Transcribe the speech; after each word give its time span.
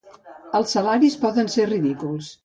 Els 0.59 0.71
salaris 0.77 1.17
poden 1.25 1.51
ser 1.57 1.65
ridículs. 1.67 2.31